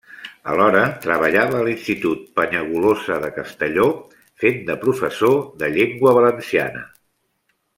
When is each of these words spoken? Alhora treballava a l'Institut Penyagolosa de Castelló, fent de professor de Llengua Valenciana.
Alhora 0.51 0.79
treballava 1.01 1.59
a 1.59 1.65
l'Institut 1.67 2.23
Penyagolosa 2.39 3.19
de 3.25 3.29
Castelló, 3.37 3.85
fent 4.45 4.59
de 4.71 4.79
professor 4.87 5.39
de 5.61 5.71
Llengua 5.77 6.19
Valenciana. 6.21 6.83